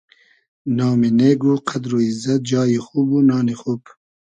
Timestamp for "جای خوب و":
2.49-3.19